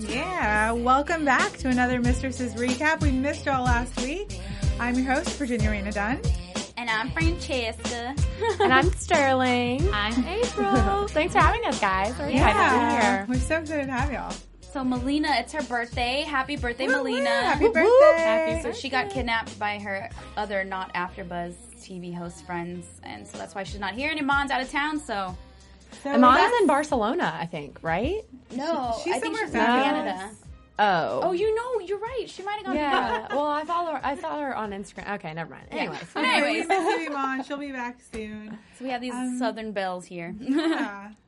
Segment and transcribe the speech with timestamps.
[0.00, 3.00] Yeah, welcome back to another Mistresses Recap.
[3.02, 4.40] We missed y'all last week.
[4.78, 6.20] I'm your host, Virginia Rena Dunn.
[6.78, 8.14] And I'm Francesca.
[8.60, 9.86] and I'm Sterling.
[9.92, 11.06] I'm April.
[11.08, 12.18] Thanks for having us, guys.
[12.18, 13.26] We're excited to be here.
[13.28, 14.34] We're so excited to have y'all.
[14.72, 16.22] So Melina, it's her birthday.
[16.26, 17.18] Happy birthday, Woo, Melina.
[17.24, 18.22] woo, Happy birthday.
[18.22, 23.36] Happy- So she got kidnapped by her other not AfterBuzz TV host friends, and so
[23.36, 24.10] that's why she's not here.
[24.10, 25.36] And Iman's out of town, so
[26.02, 28.22] So Amana's that's- in Barcelona, I think, right?
[28.52, 30.12] no, she's I think somewhere she's in fabulous.
[30.12, 30.30] Canada.
[30.82, 31.20] Oh.
[31.24, 32.24] Oh, you know, you're right.
[32.26, 32.74] She might have gone.
[32.76, 33.26] yeah.
[33.34, 34.00] well, I follow her.
[34.02, 35.12] I saw her on Instagram.
[35.16, 35.66] Okay, never mind.
[35.70, 35.98] Anyways.
[36.14, 37.00] But Okay, we anyways, miss
[37.38, 38.58] you, She'll be back soon.
[38.78, 40.34] so we have these Um, Southern belles here.
[40.40, 41.10] Yeah.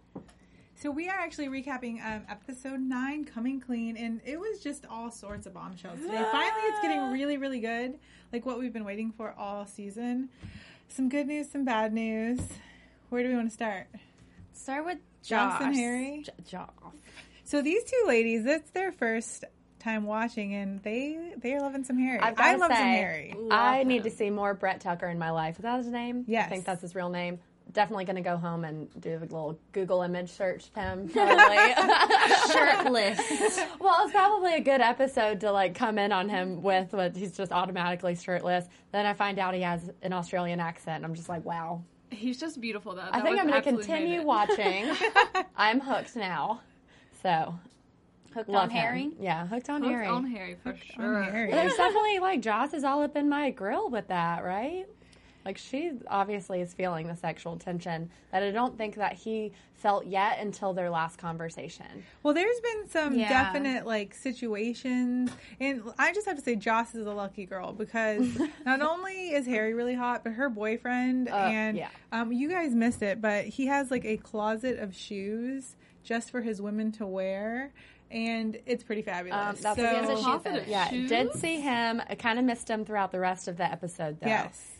[0.75, 5.13] So we are actually recapping um, episode nine, "Coming Clean," and it was just all
[5.13, 6.25] sorts of bombshells today.
[6.33, 8.01] Finally, it's getting really, really good,
[8.33, 10.29] like what we've been waiting for all season.
[10.89, 12.41] Some good news, some bad news.
[13.11, 13.87] Where do we want to start?
[14.55, 15.63] Start with Joss Josh.
[15.63, 16.23] and Harry?
[16.25, 16.71] J- Joss.
[17.45, 19.45] So these two ladies, it's their first
[19.79, 22.21] time watching, and they they are loving some Harry.
[22.21, 23.35] I've I gotta love some say, Harry.
[23.51, 25.57] I need to see more Brett Tucker in my life.
[25.57, 26.25] Is that his name?
[26.27, 26.47] Yes.
[26.47, 27.41] I think that's his real name.
[27.73, 31.09] Definitely going to go home and do a little Google image search of him.
[32.53, 33.19] Shirtless.
[33.81, 37.37] well, it's probably a good episode to like come in on him with, but he's
[37.37, 38.67] just automatically shirtless.
[38.91, 41.05] Then I find out he has an Australian accent.
[41.05, 41.83] I'm just like, wow.
[42.13, 43.09] He's just beautiful, though.
[43.11, 44.91] I think I'm going to continue watching.
[45.57, 46.61] I'm hooked now.
[47.23, 47.55] So,
[48.35, 48.77] Hooked love on him.
[48.81, 49.11] Harry.
[49.21, 50.07] Yeah, hooked on Hooked Harry.
[50.07, 51.23] on Harry for sure.
[51.23, 51.51] Harry.
[51.51, 54.87] There's definitely like Joss is all up in my grill with that, right?
[55.45, 60.07] Like she obviously is feeling the sexual tension that I don't think that he felt
[60.07, 62.05] yet until their last conversation.
[62.23, 63.29] Well, there's been some Yeah.
[63.29, 68.39] definite like situations, and I just have to say, Joss is a lucky girl because
[68.65, 71.89] not only is Harry really hot, but her boyfriend and yeah.
[72.13, 75.75] um, you guys missed it, but he has like a closet of shoes
[76.05, 77.73] just for his women to wear,
[78.11, 79.41] and it's pretty fabulous.
[79.41, 80.63] Um, that's so, what he a shoe Closet fetish.
[80.63, 81.09] of Yeah, shoes?
[81.09, 82.03] did see him.
[82.09, 84.29] I kind of missed him throughout the rest of the episode, though.
[84.29, 84.72] yes.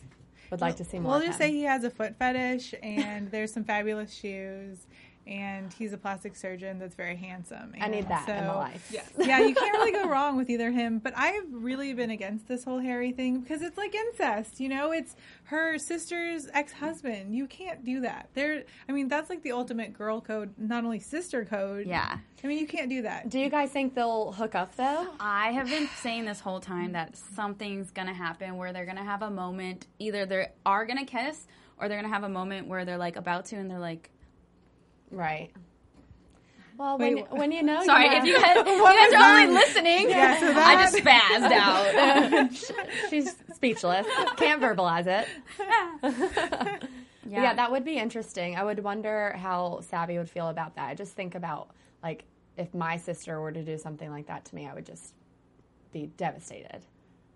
[0.53, 1.11] Would like to see more.
[1.13, 1.47] We'll just him.
[1.49, 4.87] say he has a foot fetish, and there's some fabulous shoes,
[5.25, 7.73] and he's a plastic surgeon that's very handsome.
[7.79, 8.89] I need and that in my so- life.
[8.91, 9.11] Yes.
[9.19, 10.99] yeah, you can't really go wrong with either him.
[10.99, 14.59] But I've really been against this whole Harry thing because it's like incest.
[14.59, 17.35] You know, it's her sister's ex-husband.
[17.35, 18.29] You can't do that.
[18.33, 21.87] There, I mean, that's like the ultimate girl code, not only sister code.
[21.87, 22.17] Yeah.
[22.43, 23.29] I mean, you can't do that.
[23.29, 25.07] Do you guys think they'll hook up though?
[25.19, 29.21] I have been saying this whole time that something's gonna happen where they're gonna have
[29.21, 29.87] a moment.
[29.99, 31.47] Either they are gonna kiss,
[31.77, 34.09] or they're gonna have a moment where they're like about to, and they're like,
[35.13, 35.51] Right.
[36.77, 39.41] Well, when, wh- when you know, "Sorry, you if you know- guys, you guys are
[39.41, 41.51] only listening, Yeah, so I just spazzed
[42.91, 44.07] out." she's speechless,
[44.37, 45.27] can't verbalize it.
[46.01, 46.79] yeah,
[47.29, 47.53] Yeah.
[47.53, 48.55] that would be interesting.
[48.55, 50.89] I would wonder how Savi would feel about that.
[50.89, 51.69] I just think about
[52.01, 52.25] like
[52.57, 55.13] if my sister were to do something like that to me, I would just
[55.91, 56.81] be devastated.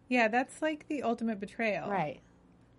[0.09, 1.89] Yeah, that's like the ultimate betrayal.
[1.89, 2.19] Right.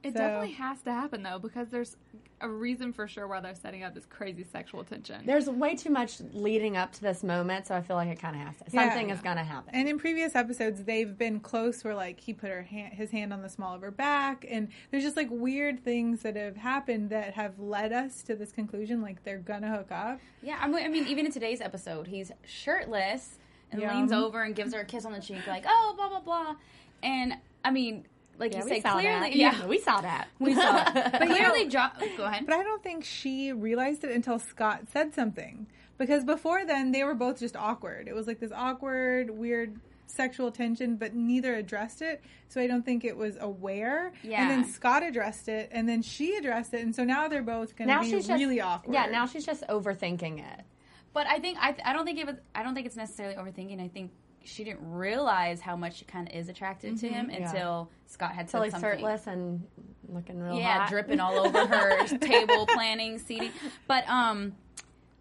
[0.02, 1.96] It So- definitely has to happen, though, because there's
[2.40, 5.26] a reason for sure why they're setting up this crazy sexual tension.
[5.26, 8.36] There's way too much leading up to this moment, so I feel like it kind
[8.36, 8.64] of has to.
[8.70, 8.84] Yeah.
[8.90, 9.74] Something is going to happen.
[9.74, 13.32] And in previous episodes, they've been close where like he put her hand, his hand
[13.32, 17.10] on the small of her back, and there's just like weird things that have happened
[17.10, 20.20] that have led us to this conclusion, like they're gonna hook up.
[20.40, 20.58] yeah.
[20.60, 23.38] I mean, I mean, even in today's episode, he's shirtless
[23.72, 23.96] and Yum.
[23.96, 26.54] leans over and gives her a kiss on the cheek, like, "Oh, blah blah blah,"
[27.02, 27.34] and
[27.64, 28.06] I mean,
[28.38, 29.36] like yeah, you we say, clearly, that.
[29.36, 30.28] yeah, we saw that.
[30.38, 30.94] we saw it.
[31.12, 32.46] But clearly, jo- oh, go ahead.
[32.46, 35.66] But I don't think she realized it until Scott said something.
[35.98, 38.06] Because before then, they were both just awkward.
[38.06, 42.22] It was like this awkward, weird sexual tension, but neither addressed it.
[42.48, 44.12] So I don't think it was aware.
[44.22, 44.42] Yeah.
[44.42, 47.76] And then Scott addressed it, and then she addressed it, and so now they're both
[47.76, 48.94] going to be she's just really awkward.
[48.94, 50.64] Yeah, now she's just overthinking it.
[51.12, 53.82] But I think I, I don't think it was I don't think it's necessarily overthinking.
[53.82, 54.12] I think
[54.44, 58.48] she didn't realize how much she kind of is attracted to him until Scott had
[58.48, 58.80] said something.
[58.80, 59.62] shirtless and
[60.08, 60.90] looking real yeah, hot.
[60.90, 63.50] dripping all over her table planning seating.
[63.86, 64.54] But um,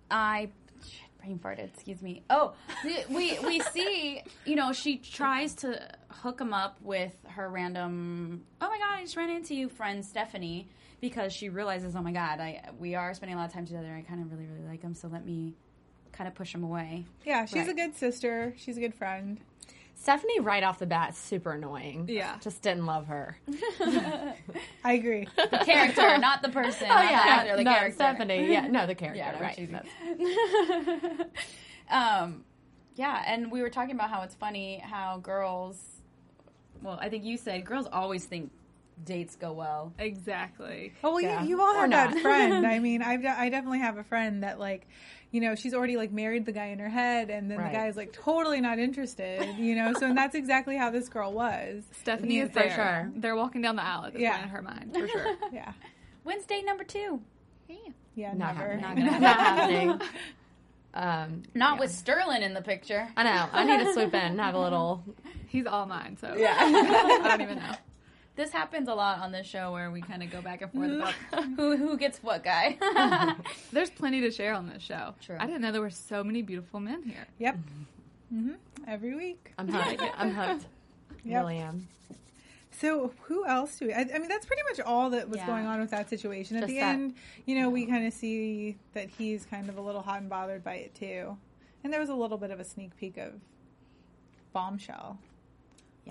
[0.10, 0.50] I
[1.28, 1.74] brain farted.
[1.74, 2.24] Excuse me.
[2.30, 2.54] Oh,
[3.10, 4.22] we we see.
[4.46, 5.80] You know, she tries to
[6.10, 8.44] hook him up with her random.
[8.62, 10.68] Oh my god, I just ran into you, friend Stephanie,
[11.02, 13.94] because she realizes, oh my god, I we are spending a lot of time together.
[13.94, 15.54] I kind of really really like him, so let me
[16.18, 17.06] kind of push him away.
[17.26, 18.54] Yeah, she's a good sister.
[18.58, 19.40] She's a good friend.
[19.96, 22.06] Stephanie, right off the bat, super annoying.
[22.08, 22.38] Yeah.
[22.42, 23.38] Just didn't love her.
[24.84, 25.28] I agree.
[25.36, 26.88] The character, not the person.
[26.92, 27.24] Oh, not the yeah.
[27.26, 27.96] actor, the no, character.
[27.96, 28.52] Stephanie.
[28.52, 29.18] Yeah, no, the character.
[29.18, 31.26] Yeah, right.
[31.90, 32.44] um,
[32.96, 35.80] yeah, and we were talking about how it's funny how girls.
[36.82, 38.52] Well, I think you said girls always think
[39.04, 39.94] dates go well.
[40.00, 40.94] Exactly.
[41.04, 41.42] Oh well, Yeah.
[41.44, 42.22] you, you all Or have that not.
[42.22, 42.66] friend.
[42.68, 44.88] I mean, I've de- I definitely have a friend that like,
[45.32, 47.72] you know, she's already like married the guy in her head, and then Right.
[47.72, 49.56] the guy's like totally not interested.
[49.58, 51.84] You know, so and that's exactly how this girl was.
[52.02, 52.72] Stephanie is for there.
[52.72, 53.12] sure.
[53.16, 54.32] They're walking down the aisle at this Yeah.
[54.34, 55.36] point in her mind, for sure.
[55.52, 55.74] Yeah,
[56.24, 57.22] When's date number two?
[58.16, 58.78] yeah, Not never.
[58.78, 59.06] happening.
[59.06, 60.02] Not Not happening.
[60.94, 63.08] Um, Not with Sterling in the picture.
[63.16, 63.50] I know.
[63.52, 65.04] I need to swoop in and have a little.
[65.48, 66.56] He's all mine, so Yeah.
[66.60, 67.72] I don't even know.
[68.38, 70.92] This happens a lot on this show where we kind of go back and forth
[70.92, 72.78] about who who gets what guy.
[73.74, 75.16] There's plenty to share on this show.
[75.22, 75.36] True.
[75.40, 77.26] I didn't know there were so many beautiful men here.
[77.40, 77.58] Yep.
[78.30, 78.52] hmm
[78.88, 79.54] Every week.
[79.58, 80.02] I'm hooked.
[80.18, 80.66] I'm hooked.
[81.26, 81.42] Yep.
[81.44, 81.88] Really am.
[82.72, 83.94] So who else do we?
[83.94, 85.48] I, I mean, that's pretty much all that was Yeah.
[85.48, 86.58] going on with that situation.
[86.58, 87.16] At Just the that- end,
[87.48, 90.64] you know, we kind of see that he's kind of a little hot and bothered
[90.64, 91.36] by it too.
[91.84, 93.34] And there was a little bit of a sneak peek of
[94.54, 95.18] bombshell.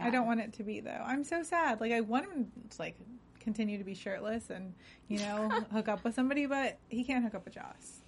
[0.01, 1.03] I don't want it to be though.
[1.05, 1.81] I'm so sad.
[1.81, 2.97] Like I want him to like
[3.41, 4.75] continue to be shirtless and
[5.09, 8.01] you know hook up with somebody, but he can't hook up with Joss.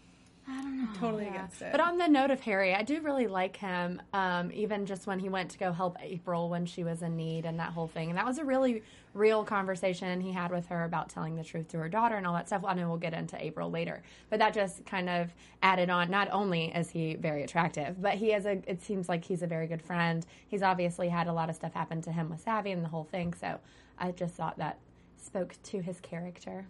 [0.50, 0.88] I don't know.
[0.98, 1.34] Totally Yeah.
[1.34, 1.72] against it.
[1.72, 4.00] But on the note of Harry, I do really like him.
[4.12, 7.44] Um, even just when he went to go help April when she was in need
[7.44, 8.08] and that whole thing.
[8.08, 8.82] And that was a really
[9.14, 12.34] real conversation he had with her about telling the truth to her daughter and all
[12.34, 12.64] that stuff.
[12.66, 16.10] I know we'll get into April later, but that just kind of added on.
[16.10, 18.62] Not only is he very attractive, but he has a.
[18.66, 20.24] It seems like he's a very good friend.
[20.48, 23.04] He's obviously had a lot of stuff happen to him with Savi and the whole
[23.04, 23.34] thing.
[23.34, 23.58] So
[23.98, 24.78] I just thought that
[25.16, 26.66] spoke to his character.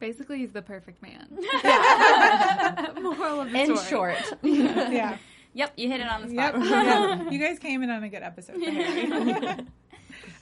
[0.00, 1.28] Basically, he's the perfect man.
[3.02, 4.16] Moral of the In story.
[4.16, 5.18] short, yeah.
[5.52, 6.54] Yep, you hit it on the spot.
[6.54, 6.64] Yep.
[6.64, 7.30] yeah.
[7.30, 8.54] You guys came in on a good episode.
[8.62, 9.66] for Harry.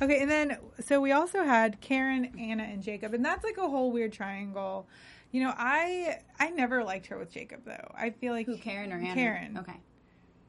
[0.02, 3.68] okay, and then so we also had Karen, Anna, and Jacob, and that's like a
[3.68, 4.86] whole weird triangle.
[5.32, 7.90] You know, I I never liked her with Jacob though.
[7.94, 9.14] I feel like Who, Karen or Anna?
[9.14, 9.58] Karen.
[9.58, 9.80] Okay.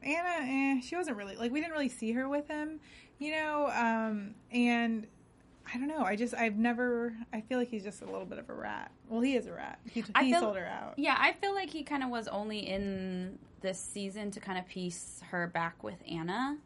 [0.02, 2.80] Anna, eh, she wasn't really like we didn't really see her with him,
[3.18, 3.70] you know.
[3.74, 5.06] Um, and
[5.72, 6.02] I don't know.
[6.02, 7.14] I just I've never.
[7.32, 8.90] I feel like he's just a little bit of a rat.
[9.08, 9.78] Well, he is a rat.
[9.90, 10.94] He, I he feel- sold her out.
[10.96, 14.66] Yeah, I feel like he kind of was only in this season to kind of
[14.66, 16.56] piece her back with Anna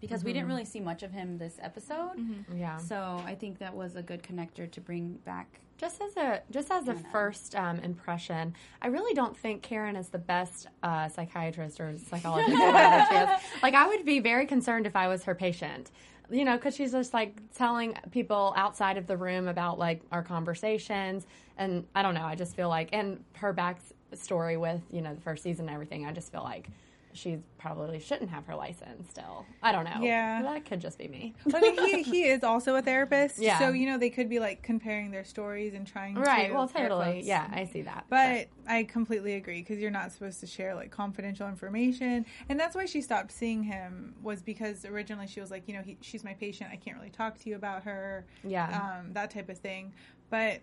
[0.00, 2.10] because we didn't really see much of him this episode.
[2.54, 2.76] yeah.
[2.78, 5.60] So I think that was a good connector to bring back.
[5.78, 7.02] Just as a just as a Anna.
[7.12, 12.50] first um, impression, I really don't think Karen is the best uh, psychiatrist or psychologist
[12.60, 13.28] or whatever she is.
[13.62, 15.90] Like, I would be very concerned if I was her patient.
[16.30, 20.22] You know, because she's just like telling people outside of the room about like our
[20.22, 21.26] conversations,
[21.56, 22.24] and I don't know.
[22.24, 26.04] I just feel like, and her backstory with you know the first season and everything.
[26.04, 26.68] I just feel like
[27.16, 29.44] she probably shouldn't have her license still.
[29.62, 30.00] I don't know.
[30.02, 30.42] Yeah.
[30.42, 31.34] that could just be me.
[31.54, 33.38] I mean, he, he is also a therapist.
[33.38, 33.58] Yeah.
[33.58, 36.48] So, you know, they could be like comparing their stories and trying Right.
[36.48, 36.54] to.
[36.54, 37.22] Well, air totally.
[37.24, 38.04] Yeah, I see that.
[38.08, 42.74] But I completely agree because you're not supposed to share like confidential information, and that's
[42.76, 44.14] why she stopped seeing him.
[44.22, 46.70] Was because originally she was like, you know, he, she's my patient.
[46.72, 48.26] I can't really talk to you about her.
[48.44, 48.98] Yeah.
[49.00, 49.92] um, that type of thing.
[50.30, 50.60] But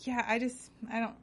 [0.00, 1.14] yeah, I just I don't.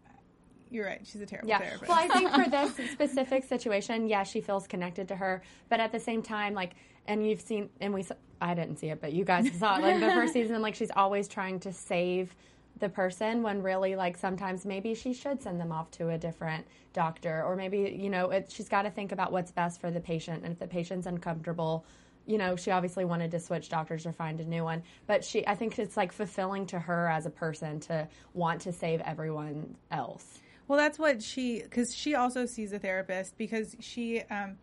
[0.72, 1.02] You're right.
[1.04, 1.60] She's a terrible Yeah.
[1.60, 1.90] therapist.
[1.90, 5.92] Well, I think for this specific situation, yeah, she feels connected to her, but at
[5.92, 6.72] the same time, like,
[7.06, 8.06] and you've seen, and we,
[8.40, 10.92] I didn't see it, but you guys saw it, like the first season, like she's
[10.96, 12.34] always trying to save
[12.80, 16.66] the person when really, like, sometimes maybe she should send them off to a different
[16.94, 20.00] doctor, or maybe you know, it, she's got to think about what's best for the
[20.00, 21.86] patient, and if the patient's uncomfortable.
[22.28, 25.46] You know, she obviously wanted to switch doctors or find a new one, but she,
[25.48, 29.76] I think it's like fulfilling to her as a person to want to save everyone
[29.90, 30.40] else.
[30.72, 34.56] Well, that's what she because she also sees a therapist because she um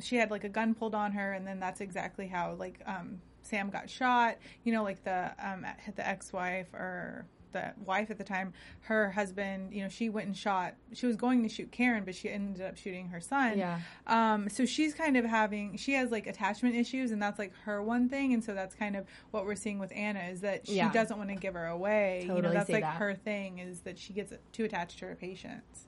[0.00, 3.20] she had like a gun pulled on her and then that's exactly how like um
[3.42, 4.38] Sam got shot.
[4.64, 9.72] You know, like the um the ex-wife or the wife at the time, her husband,
[9.72, 10.74] you know, she went and shot.
[10.92, 13.58] She was going to shoot Karen, but she ended up shooting her son.
[13.58, 13.80] Yeah.
[14.06, 17.82] Um, so she's kind of having, she has like attachment issues, and that's like her
[17.82, 18.32] one thing.
[18.34, 20.90] And so that's kind of what we're seeing with Anna is that she Yeah.
[20.92, 22.20] doesn't want to give her away.
[22.26, 22.96] Totally you know, that's like that.
[22.96, 25.86] her thing is that she gets too attached to her patients.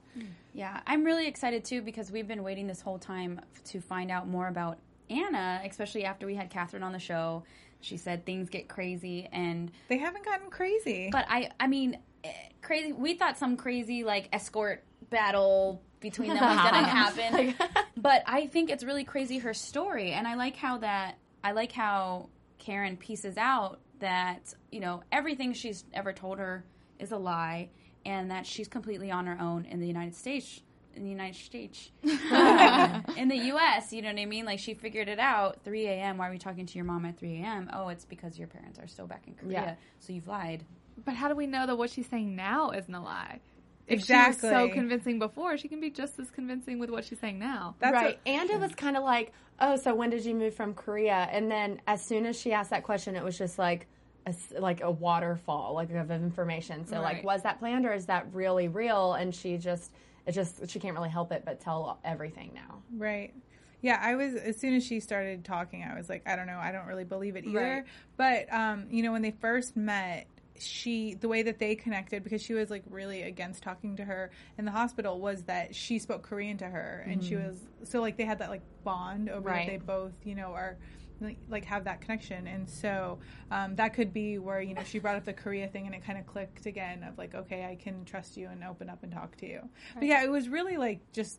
[0.52, 4.28] Yeah, I'm really excited too because we've been waiting this whole time to find out
[4.28, 4.78] more about
[5.10, 7.42] Anna, especially after we had Catherine on the show.
[7.84, 11.10] She said things get crazy, and They haven't gotten crazy.
[11.12, 12.30] but I, I mean, eh,
[12.62, 12.92] crazy.
[12.92, 17.54] We thought some crazy like escort battle between them was going to happen.
[17.96, 21.72] but I think it's really crazy her story, and I like how that I like
[21.72, 26.64] how Karen pieces out that you know everything she's ever told her
[26.98, 27.68] is a lie,
[28.06, 30.62] and that she's completely on her own in the United States.
[30.96, 31.90] In the United States,
[32.32, 34.44] um, in the U.S., you know what I mean.
[34.44, 35.62] Like she figured it out.
[35.64, 36.18] 3 a.m.
[36.18, 37.70] Why are we talking to your mom at 3 a.m.?
[37.72, 39.74] Oh, it's because your parents are still back in Korea, Yeah.
[40.00, 40.64] so you've lied.
[41.04, 43.40] But how do we know that what she's saying now isn't a lie?
[43.86, 44.48] If Exactly.
[44.48, 47.38] she was so convincing before, she can be just as convincing with what she's saying
[47.38, 47.74] now.
[47.80, 48.04] That's right.
[48.06, 51.28] what- and it was kind of like, oh, so when did you move from Korea?
[51.30, 53.86] And then as soon as she asked that question, it was just like
[54.26, 56.86] a, s- like a waterfall like of information.
[56.86, 59.12] So like, was that planned or is that really real?
[59.12, 59.92] And she just,
[60.26, 62.82] it just, she can't really help it but tell everything now.
[62.96, 63.34] Right.
[63.82, 66.58] Yeah, I was as soon as she started talking, I was like, I don't know,
[66.58, 67.58] I don't really believe it either.
[67.58, 67.84] Right.
[68.16, 70.26] But um, you know, when they first met,
[70.58, 74.30] she the way that they connected because she was like really against talking to her
[74.56, 78.16] in the hospital was that she spoke Korean to her and she was so like
[78.16, 79.66] they had that like bond over Right.
[79.66, 80.76] that they both, you know, are
[81.20, 83.18] like- like have that connection and so
[83.50, 86.04] um, that could be where you know she brought up the korea thing and it
[86.04, 89.12] kind of clicked again of like okay i can trust you and open up and
[89.12, 89.60] talk to you
[89.94, 91.38] but yeah it was really like just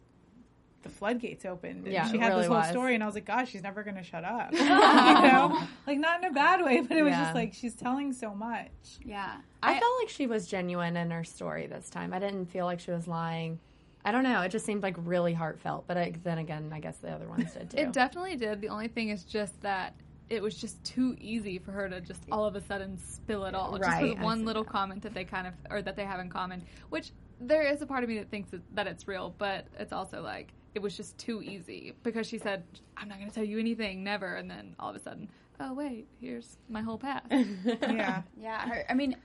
[0.82, 1.86] the floodgates opened.
[1.86, 2.68] And Yeah, she had really this whole was.
[2.70, 4.52] story, and I was like, gosh, she's never going to shut up.
[4.54, 7.24] you know, like not in a bad way, but it was Yeah.
[7.24, 8.70] just like she's telling so much.
[9.04, 12.14] Yeah, I, felt like she was genuine in her story this time.
[12.14, 13.58] I didn't feel like she was lying.
[14.06, 14.42] I don't know.
[14.42, 15.86] It just seemed like really heartfelt.
[15.88, 17.78] But I, then again, I guess the other ones did too.
[17.78, 18.62] It definitely did.
[18.62, 19.96] The only thing is just that
[20.30, 23.56] it was just too easy for her to just all of a sudden spill it
[23.56, 23.78] all.
[23.78, 24.72] Just with one little that.
[24.72, 27.86] comment that they kind of, or that they have in common, which there is a
[27.86, 30.96] part of me that thinks that, that it's real, but it's also like, it was
[30.96, 32.64] just too easy because she said,
[32.98, 34.36] I'm not going to tell you anything, never.
[34.36, 37.26] And then all of a sudden, oh, wait, here's my whole past.
[37.32, 39.16] Yeah, Yeah, her, I mean,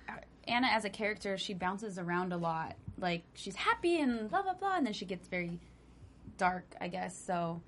[0.46, 2.76] Anna as a character, she bounces around a lot.
[3.00, 5.59] Like she's happy and blah blah blah, and then she gets very
[6.37, 7.16] dark, I guess.
[7.16, 7.61] So,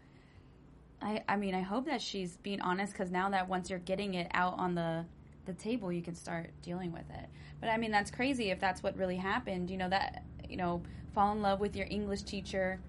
[1.00, 4.14] I I mean, I hope that she's being honest because now that once you're getting
[4.14, 5.04] it out on the
[5.46, 7.28] the table, you can start dealing with it.
[7.60, 9.70] But I mean, that's crazy if that's what really happened.
[9.70, 10.82] You know that you know
[11.14, 12.80] fall in love with your English teacher.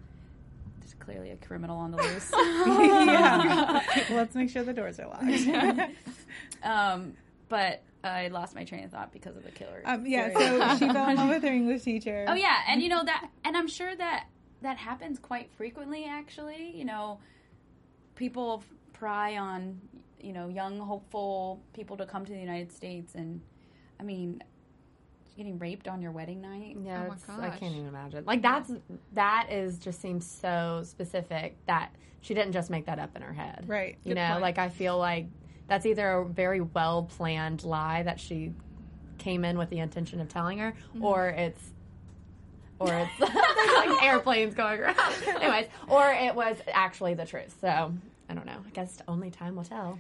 [0.80, 2.30] There's clearly a criminal on the loose.
[2.34, 3.82] yeah.
[4.10, 5.92] Let's make sure the doors are locked.
[6.64, 7.14] um,
[7.50, 9.82] but I lost my train of thought because of the killer.
[9.86, 12.26] um, yeah, serial so she fell in love with her English teacher.
[12.28, 14.28] Oh yeah, and you know that, and I'm sure that
[14.62, 16.06] that happens quite frequently.
[16.06, 17.20] Actually, you know,
[18.16, 19.80] people pry on
[20.22, 23.42] you know young hopeful people to come to the United States, and
[24.00, 24.44] I mean,
[25.38, 26.78] getting raped on your wedding night.
[26.84, 28.26] Yeah, Oh my it's, I can't even imagine.
[28.26, 28.72] Like that's
[29.14, 31.92] that is just seems so specific that
[32.22, 33.66] she didn't just make that up in her head.
[33.68, 33.98] Right.
[34.04, 34.42] You Good know, point.
[34.42, 35.28] like I feel like
[35.68, 38.54] that's either a very well planned lie that she
[39.18, 41.06] came in with the intention of telling her, Mm-hmm.
[41.06, 41.62] or it's
[42.80, 43.20] or it's
[43.76, 44.98] like airplanes going around.
[45.28, 47.56] Anyways, or it was actually the truth.
[47.62, 47.94] So
[48.30, 48.60] I don't know.
[48.66, 50.00] I guess only time will tell.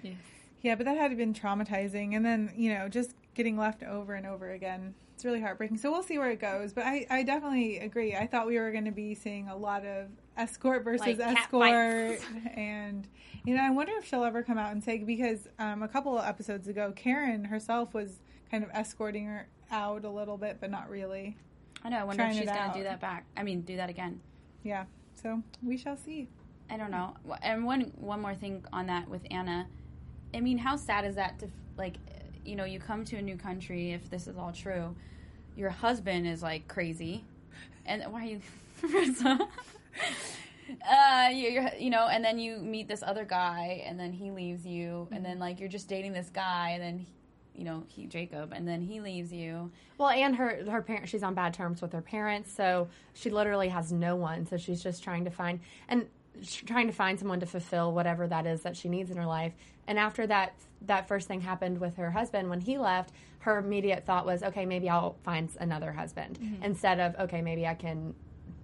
[0.62, 2.16] Yeah, but that had been traumatizing.
[2.16, 4.94] And then, you know, just getting left over and over again.
[5.24, 5.78] It's really heartbreaking.
[5.78, 6.74] So we'll see where it goes.
[6.74, 8.14] But I, I definitely agree.
[8.14, 12.20] I thought we were going to be seeing a lot of escort versus Like escort.
[12.58, 13.08] And,
[13.46, 16.18] you know, I wonder if she'll ever come out and say, because um, a couple
[16.18, 18.20] of episodes ago, Karen herself was
[18.52, 21.38] kind of escorting her out a little bit, but not really.
[21.86, 22.00] I know.
[22.00, 23.26] I wonder if she's gonna do that back.
[23.38, 24.20] I mean, do that again.
[24.62, 24.84] Yeah.
[25.14, 26.28] So we shall see.
[26.70, 27.16] I don't know.
[27.42, 29.68] And one one more thing on that with Anna.
[30.34, 31.96] I mean, how sad is that to like,
[32.46, 34.96] you know, you come to a new country if this is all true.
[35.56, 37.24] Your husband is like crazy,
[37.86, 38.42] and why are you?
[40.90, 44.66] uh, you, you're, know, and then you meet this other guy, and then he leaves
[44.66, 47.08] you, and then like you're just dating this guy, and then, he,
[47.56, 49.72] you know, he Jacob, and then he leaves you.
[49.98, 53.70] Well, and her her parents, she's on bad terms with her parents, so she literally
[53.70, 54.48] has no one.
[54.48, 56.08] So she's just trying to find and
[56.66, 59.54] trying to find someone to fulfill whatever that is that she needs in her life.
[59.88, 64.06] And after that that first thing happened with her husband when he left, her immediate
[64.06, 66.64] thought was, okay, maybe I'll find another husband mm-hmm.
[66.64, 68.14] instead of okay, maybe I can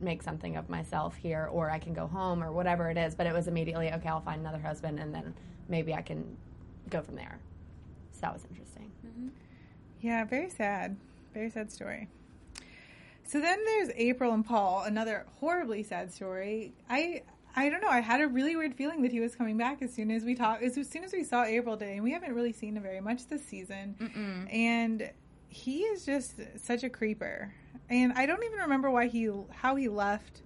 [0.02, 3.16] make something of myself here or I can go home or whatever it is.
[3.16, 5.34] But it was immediately okay, I'll find another husband and then
[5.68, 6.38] maybe I can
[6.90, 7.40] go from there.
[8.14, 8.92] So that was interesting.
[9.06, 9.28] Mm-hmm.
[10.02, 10.98] Yeah, very sad.
[11.34, 12.08] Very sad story.
[13.26, 16.74] So then there's April and Paul, another horribly sad story.
[16.90, 17.22] I
[17.56, 17.89] I don't know.
[17.89, 20.36] I had a really weird feeling that he was coming back as soon as we
[20.36, 23.01] talked, as soon as we saw April Day, and we haven't really seen him very
[23.01, 24.48] much this season.
[24.51, 25.10] And
[25.50, 27.53] he is just such a creeper.
[27.89, 30.41] And I don't even remember why he how he left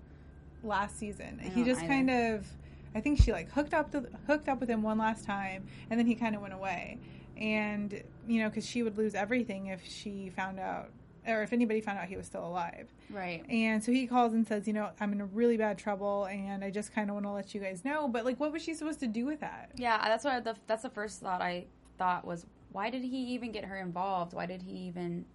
[0.63, 1.39] last season.
[1.39, 1.88] he just either.
[1.88, 2.48] kind of
[2.95, 6.00] I think she like hooked up to, hooked up with him one last time, and
[6.00, 7.00] then he kind of went away.
[7.38, 10.89] And you know, because she would lose everything if she found out
[11.27, 12.88] or if anybody found out he was still alive.
[13.10, 13.44] Right.
[13.50, 16.70] And so he calls and says, you know, I'm in really bad trouble, and I
[16.70, 18.08] just kind of want to let you guys know.
[18.08, 19.72] But like, what was she supposed to do with that?
[19.75, 21.65] Yeah, that's what the that's the first thought I
[21.98, 24.34] thought was why did he even get her involved?
[24.34, 25.25] Why did he even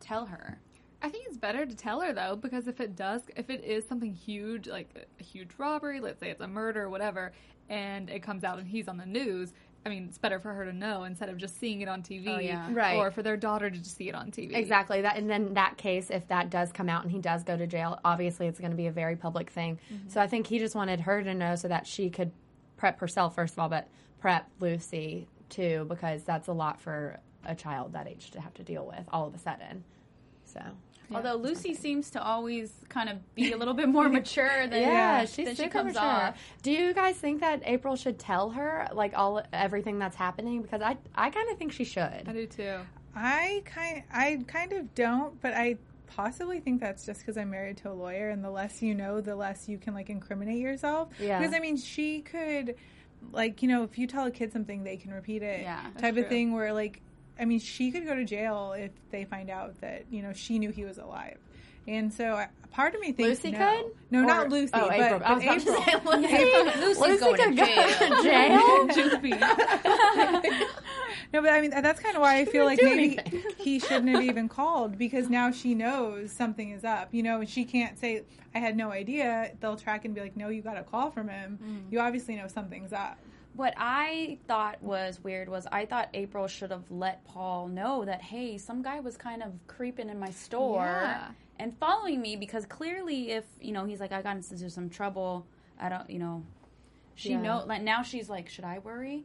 [0.00, 0.58] tell her?
[1.02, 3.86] I think it's better to tell her though, because if it does, if it is
[3.86, 7.32] something huge, like a huge robbery, let's say it's a murder or whatever,
[7.70, 10.64] and it comes out and he's on the news, I mean, it's better for her
[10.66, 12.68] to know instead of just seeing it on TV, Oh, yeah.
[12.70, 12.96] Right.
[12.96, 14.54] Or for their daughter to just see it on TV.
[14.54, 15.00] Exactly.
[15.00, 17.66] That and then that case, if that does come out and he does go to
[17.66, 19.78] jail, obviously it's going to be a very public thing.
[19.92, 20.08] Mm-hmm.
[20.08, 22.30] So I think he just wanted her to know so that she could
[22.76, 23.88] prep herself first of all, but
[24.20, 28.62] prep Lucy too, because that's a lot for a child that age to have to
[28.62, 29.82] deal with all of a sudden.
[30.44, 30.60] So
[31.12, 35.24] Although Lucy seems to always kind of be a little bit more mature than yeah,
[35.24, 36.08] uh, than she comes mature.
[36.08, 36.38] off.
[36.62, 40.62] Do you guys think that April should tell her like all everything that's happening?
[40.62, 42.24] Because I I kind of think she should.
[42.26, 42.78] I do too.
[43.14, 47.76] I kind, I kind of don't, but I possibly think that's just because I'm married
[47.78, 51.08] to a lawyer, and the less you know, the less you can like incriminate yourself.
[51.18, 51.38] Yeah.
[51.38, 52.76] Because I mean, she could,
[53.32, 55.62] like, you know, if you tell a kid something, they can repeat it.
[55.62, 56.28] Yeah, that's type of true.
[56.28, 57.00] thing where like,
[57.40, 60.58] I mean, she could go to jail if they find out that you know she
[60.58, 61.38] knew he was alive.
[61.88, 63.58] And so, I, part of me thinks Lucy no.
[63.58, 63.86] could?
[64.10, 65.18] No, Or- not Lucy, oh, but, April.
[65.20, 66.22] but I was about to April.
[66.22, 68.88] say, Lucy's Lucy going to could go jail.
[68.88, 70.40] to jail.
[71.32, 73.42] No, but I mean that's kind of why I feel like maybe anything.
[73.58, 77.08] he shouldn't have even called because now she knows something is up.
[77.12, 79.52] You know, and she can't say I had no idea.
[79.60, 81.58] They'll track and be like, "No, you got a call from him.
[81.62, 81.92] Mm.
[81.92, 83.16] You obviously know something's up."
[83.54, 88.22] What I thought was weird was I thought April should have let Paul know that
[88.22, 91.28] hey, some guy was kind of creeping in my store Yeah.
[91.58, 95.46] and following me because clearly, if you know, he's like I got into some trouble.
[95.78, 96.42] I don't, you know.
[97.16, 97.42] She Yeah.
[97.42, 99.24] know like now she's like, should I worry?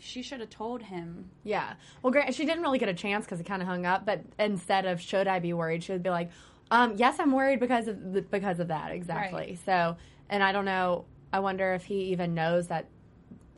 [0.00, 1.30] She should have told him.
[1.44, 1.74] Yeah.
[2.02, 2.34] Well, great.
[2.34, 4.04] She didn't really get a chance because it kind of hung up.
[4.06, 6.30] But instead of should I be worried, she would be like,
[6.72, 9.58] um, "Yes, I'm worried because of the, because of that exactly." Right.
[9.64, 9.96] So,
[10.28, 11.04] and I don't know.
[11.32, 12.86] I wonder if he even knows that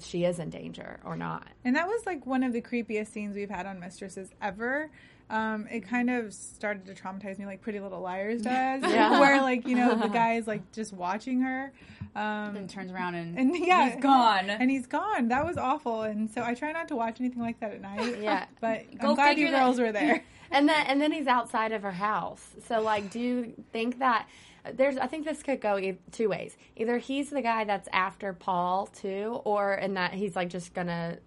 [0.01, 1.47] she is in danger or not.
[1.65, 4.91] And that was like one of the creepiest scenes we've had on Mistresses ever.
[5.31, 9.21] Um, it kind of started to traumatize me, like Pretty Little Liars does, Yeah.
[9.21, 11.73] where like you know the guy is like just watching her.
[12.17, 14.49] Um, And turns around and, and yeah, he's gone.
[14.49, 15.29] and he's gone.
[15.29, 16.03] That was awful.
[16.03, 18.19] And so I try not to watch anything like that at night.
[18.23, 18.47] Yeah.
[18.61, 20.25] but Go I'm glad figure you that- girls were there.
[20.51, 22.43] And then and then he's outside of her house.
[22.67, 24.27] So like, do you think that
[24.75, 24.97] there's?
[24.99, 26.57] I think this could go e- two ways.
[26.77, 31.19] Either he's the guy that's after Paul too, or in that he's like just gonna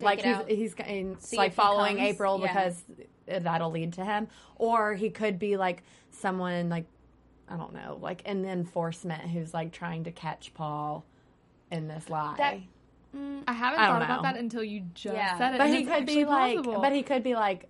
[0.00, 1.98] like it he's he's in, like following.
[1.98, 2.46] April Yeah.
[2.48, 2.82] because
[3.26, 6.86] that'll lead to him, or he could be like someone like
[7.48, 11.04] I don't know, like in the enforcement who's like trying to catch Paul
[11.70, 12.34] in this lie.
[12.38, 12.58] That-
[13.16, 15.38] mm, I haven't I thought about that until you just Yeah.
[15.38, 15.58] said it.
[15.58, 17.68] but and he could be like, but he could be like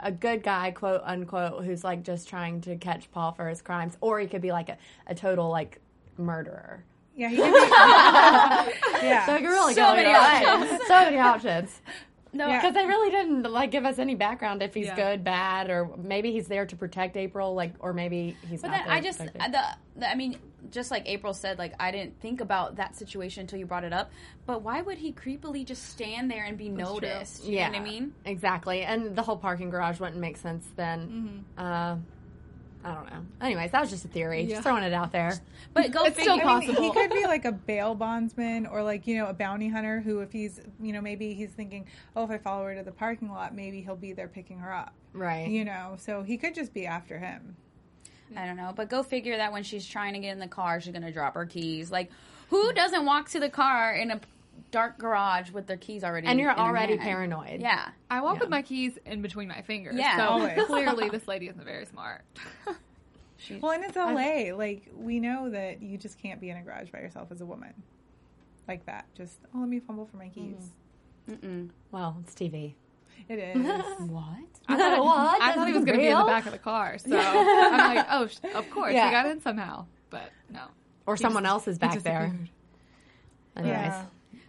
[0.00, 3.96] a good guy, quote unquote, who's like just trying to catch Paul for his crimes,
[4.00, 5.80] or he could be like a, a total like
[6.16, 6.84] murderer.
[7.16, 7.58] Yeah, he could be.
[9.06, 9.26] yeah.
[9.26, 10.78] So it could really So go many either way.
[10.86, 11.80] So many options.
[12.34, 12.60] No, Yeah.
[12.60, 14.96] Because they really didn't like give us any background if he's Yeah.
[14.96, 18.76] good, bad, or maybe he's there to protect April, like, or maybe he's But not.
[18.78, 19.64] then there I just the,
[19.96, 20.36] the I mean,
[20.70, 23.92] just like April said, like I didn't think about that situation until you brought it
[23.92, 24.10] up.
[24.46, 26.76] But why would he creepily just stand there and be true.
[26.76, 27.44] noticed?
[27.44, 28.14] You yeah, know what I mean?
[28.24, 28.82] exactly.
[28.82, 31.44] And the whole parking garage wouldn't make sense then.
[31.56, 31.96] Uh,
[32.84, 33.24] I don't know.
[33.40, 34.42] Anyways, that was just a theory.
[34.42, 34.56] Yeah.
[34.56, 35.40] Just throwing it out there.
[35.72, 36.34] But go It's figure.
[36.34, 36.82] still I mean, possible.
[36.82, 40.20] he could be like a bail bondsman or like, you know, a bounty hunter who,
[40.20, 43.30] if he's, you know, maybe he's thinking, oh, if I follow her to the parking
[43.30, 44.92] lot, maybe he'll be there picking her up.
[45.14, 45.48] Right.
[45.48, 47.56] You know, so he could just be after him.
[48.36, 50.80] I don't know, but go figure that when she's trying to get in the car,
[50.80, 51.90] she's gonna drop her keys.
[51.92, 52.10] Like,
[52.50, 54.20] who doesn't walk to the car in a
[54.70, 56.26] dark garage with their keys already?
[56.26, 57.02] and you're in their already hand?
[57.08, 57.60] paranoid.
[57.60, 58.40] Yeah, I walk Yeah.
[58.40, 59.96] with my keys in between my fingers.
[59.96, 60.16] Yeah.
[60.16, 60.64] so Always.
[60.66, 62.24] clearly this lady isn't very smart.
[63.60, 64.56] Well, and it's LA.
[64.56, 67.46] Like, we know that you just can't be in a garage by yourself as a
[67.46, 67.74] woman.
[68.66, 69.04] Like that.
[69.14, 70.54] Just, oh, let me fumble for my mm-hmm.
[70.54, 70.70] keys.
[71.30, 71.68] Mm-mm.
[71.90, 72.72] Well, it's TV.
[73.28, 73.56] It is.
[74.08, 74.24] what?
[74.68, 75.42] I thought, What?
[75.42, 76.96] I thought he was going to be in the back of the car.
[76.98, 79.06] So I'm like, oh, sh- of course, Yeah.
[79.06, 79.86] he got in somehow.
[80.08, 80.62] But no.
[81.06, 82.28] Or someone else is back there.
[82.28, 82.48] disappeared.
[83.56, 84.04] Anyways, Yeah.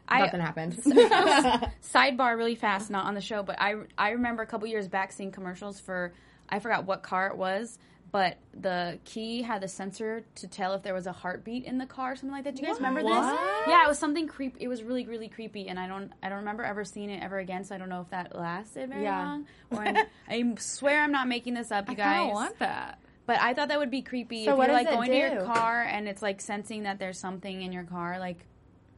[0.07, 0.73] I, nothing happened.
[1.83, 5.11] sidebar really fast, not on the show, but I I remember a couple years back
[5.11, 6.13] seeing commercials for
[6.49, 7.79] I forgot what car it was,
[8.11, 11.85] but the key had the sensor to tell if there was a heartbeat in the
[11.87, 12.55] car, or something like that.
[12.55, 13.31] Do you guys remember What?
[13.31, 13.39] this?
[13.67, 14.57] Yeah, it was something creep.
[14.59, 17.39] It was really really creepy, and I don't I don't remember ever seeing it ever
[17.39, 17.63] again.
[17.63, 19.25] So I don't know if that lasted very Yeah.
[19.25, 19.45] long.
[19.71, 19.83] Or
[20.29, 22.27] I swear I'm not making this up, you I guys.
[22.29, 22.99] of want that.
[23.25, 25.17] But I thought that would be creepy So if what you're does like going to
[25.17, 28.37] your car and it's like sensing that there's something in your car, like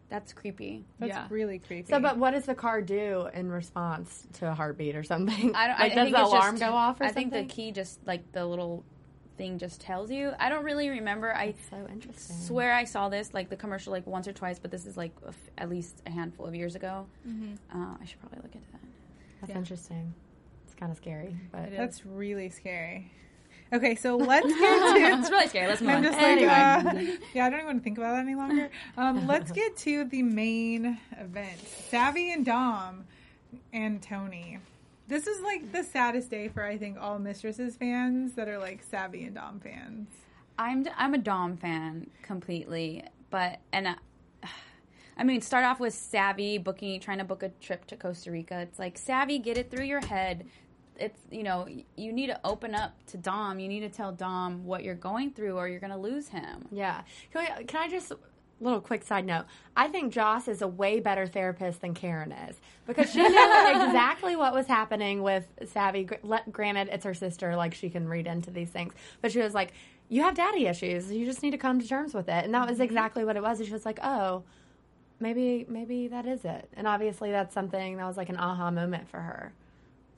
[0.10, 0.86] That's creepy.
[1.00, 1.28] That's Yeah.
[1.30, 1.90] really creepy.
[1.90, 5.54] So, but what does the car do in response to a heartbeat or something?
[5.56, 5.80] I don't.
[5.80, 7.30] Like, I, does think the it's alarm just, go off or I something?
[7.30, 8.86] think the key just like the little
[9.38, 10.32] thing just tells you.
[10.40, 11.36] I don't really remember.
[11.36, 12.36] I so interesting.
[12.38, 15.12] swear I saw this like the commercial like once or twice, but this is like
[15.26, 17.06] a f- at least a handful of years ago.
[17.28, 18.82] Uh, I should probably look into that.
[19.42, 19.58] That's Yeah.
[19.58, 20.14] interesting.
[20.66, 21.78] It's kind of scary, but It is.
[21.78, 23.12] That's really scary.
[23.74, 25.20] Okay, so let's get to.
[25.20, 25.68] it's really scary.
[25.68, 26.04] Let's move I'm on.
[26.04, 27.12] just like, Anyway.
[27.14, 28.70] uh, yeah, I don't even want to think about that any longer.
[28.98, 31.60] Um, let's get to the main event:
[31.92, 33.06] Savi and Dom
[33.74, 34.60] and Tony.
[35.08, 38.86] This is like the saddest day for I think all Mistresses fans that are like
[38.90, 40.10] Savi and Dom fans.
[40.60, 43.96] I'm I'm a Dom fan completely, but and uh,
[45.18, 48.60] I mean, start off with Savi booking, trying to book a trip to Costa Rica.
[48.62, 50.46] It's like Savi, get it through your head.
[51.00, 53.60] It's you know you need to open up to Dom.
[53.60, 56.68] You need to tell Dom what you're going through, or you're gonna lose him.
[56.72, 57.02] yeah.
[57.32, 58.14] Can, we, can I just
[58.60, 59.46] little quick side note?
[59.76, 63.28] I think Joss is a way better therapist than Karen is because she knew
[63.88, 66.10] exactly what was happening with Savi.
[66.52, 69.74] Granted, it's her sister; like she can read into these things, but she was like,
[70.10, 71.12] "You have daddy issues.
[71.12, 72.84] You just need to come to terms with it." And that was mm-hmm.
[72.84, 73.60] exactly what it was.
[73.60, 74.44] And she was like, "Oh."
[75.20, 79.10] Maybe, maybe that is it, and obviously that's something that was like an aha moment
[79.10, 79.52] for her.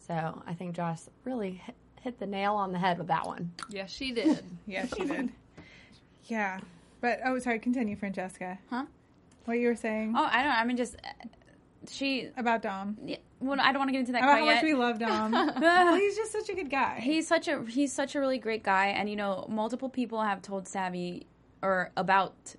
[0.10, 3.52] So I think Joss really hit, hit the nail on the head with that one.
[3.70, 4.44] Yes, she did.
[4.66, 5.30] Yeah, she did.
[6.26, 6.60] yeah,
[7.00, 7.60] but oh, sorry.
[7.60, 8.58] Continue, Francesca.
[8.72, 8.86] Huh?
[9.46, 10.52] What you were saying Oh, I don't.
[10.52, 11.28] I mean, just uh,
[11.88, 12.30] she.
[12.38, 12.98] about Dom?
[13.06, 14.56] yeah, Well, I don't want to get into that About quite how yet.
[14.56, 15.32] much we love Dom.
[15.62, 17.00] well, he's just such a good guy.
[17.02, 20.42] He's such a he's such a really great guy, and you know, multiple people have
[20.42, 21.26] told Savi
[21.62, 22.56] or about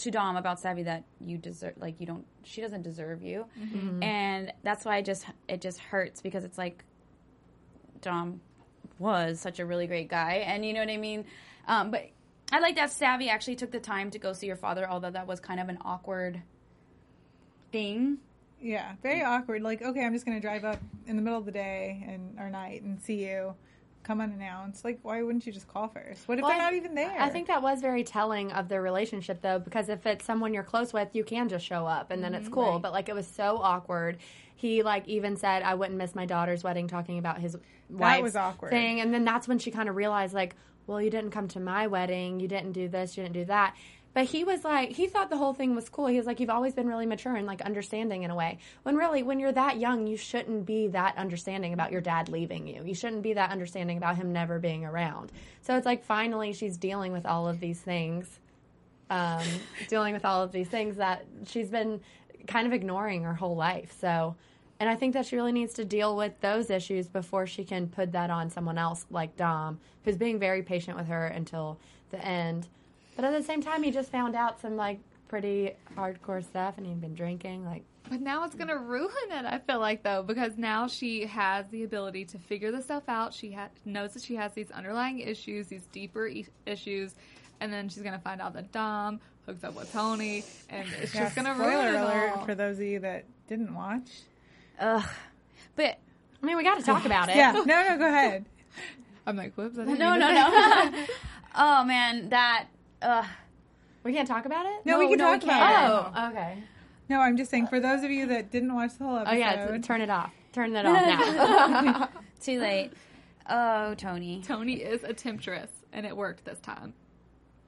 [0.00, 3.46] to Dom about Savi that you deserve, like you don't, she doesn't deserve you,
[4.02, 6.84] and that's why I just it just hurts because it's like
[8.00, 8.40] Dom
[8.98, 11.24] was such a really great guy, and you know what I mean.
[11.66, 12.08] Um, but
[12.52, 15.26] I like that Savi actually took the time to go see your father, although that
[15.26, 16.42] was kind of an awkward
[17.72, 18.18] thing.
[18.60, 19.62] Yeah, very awkward.
[19.62, 22.50] Like, okay, I'm just gonna drive up in the middle of the day and or
[22.50, 23.54] night and see you,
[24.02, 24.84] come unannounced.
[24.84, 26.26] Like, why wouldn't you just call first?
[26.28, 27.16] What if Well, they're not even there?
[27.18, 30.62] I think that was very telling of their relationship, though, because if it's someone you're
[30.62, 32.54] close with, you can just show up and then it's mm-hmm.
[32.54, 32.78] cool.
[32.78, 34.18] But like, it was so awkward.
[34.54, 37.56] He like even said, "I wouldn't miss my daughter's wedding," talking about his
[37.88, 38.70] wife's was awkward.
[38.70, 40.54] thing, and then that's when she kind of realized, like,
[40.86, 43.74] well, you didn't come to my wedding, you didn't do this, you didn't do that.
[44.12, 46.06] But he was like, he thought the whole thing was cool.
[46.06, 48.58] He was like, you've always been really mature and like understanding in a way.
[48.82, 52.66] When really, when you're that young, you shouldn't be that understanding about your dad leaving
[52.66, 52.82] you.
[52.84, 55.30] You shouldn't be that understanding about him never being around.
[55.62, 58.40] So it's like finally she's dealing with all of these things,
[59.10, 59.44] um,
[59.88, 62.00] dealing with all of these things that she's been
[62.48, 63.94] kind of ignoring her whole life.
[64.00, 64.34] So,
[64.80, 67.86] and I think that she really needs to deal with those issues before she can
[67.86, 71.78] put that on someone else like Dom, who's being very patient with her until
[72.10, 72.66] the end.
[73.20, 76.86] But at the same time, he just found out some like pretty hardcore stuff, and
[76.86, 77.66] he'd been drinking.
[77.66, 79.44] Like, But now it's gonna ruin it.
[79.44, 83.34] I feel like though, because now she has the ability to figure this stuff out.
[83.34, 87.14] She ha- knows that she has these underlying issues, these deeper e- issues,
[87.60, 91.24] and then she's gonna find out that Dom hooks up with Tony, and it's Yeah,
[91.24, 92.46] just gonna ruin it alert all.
[92.46, 94.08] for those of you that didn't watch.
[94.78, 95.04] Ugh,
[95.76, 95.98] but
[96.42, 97.36] I mean, we got to talk about it.
[97.36, 98.46] Yeah, no, no, go ahead.
[99.26, 99.78] I'm like, whoops!
[99.78, 101.04] I didn't no, no, no.
[101.54, 102.64] oh man, that.
[103.02, 103.24] Uh,
[104.02, 104.84] we can't talk about it.
[104.84, 106.12] No, we can no, talk we about it.
[106.16, 106.62] Oh, okay.
[107.08, 109.40] No, I'm just saying for those of you that didn't watch the whole episode, Oh
[109.42, 109.70] episode.
[109.70, 110.32] yeah, t- turn it off.
[110.52, 112.08] Turn it off now.
[112.40, 112.92] too late.
[113.48, 114.42] Oh, Tony.
[114.44, 116.94] Tony is a temptress, and it worked this time,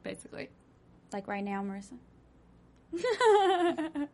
[0.03, 0.49] basically.
[1.13, 1.99] Like right now, Marissa.